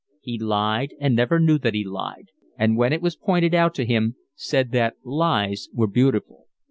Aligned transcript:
He 0.19 0.39
lied 0.39 0.95
and 0.99 1.15
never 1.15 1.39
knew 1.39 1.59
that 1.59 1.75
he 1.75 1.83
lied, 1.83 2.29
and 2.57 2.75
when 2.75 2.91
it 2.91 3.03
was 3.03 3.15
pointed 3.15 3.53
out 3.53 3.75
to 3.75 3.85
him 3.85 4.15
said 4.33 4.71
that 4.71 4.95
lies 5.03 5.69
were 5.75 5.85
beautiful. 5.85 6.47